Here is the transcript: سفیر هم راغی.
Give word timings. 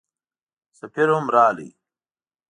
سفیر 0.79 1.09
هم 1.15 1.25
راغی. 1.35 1.69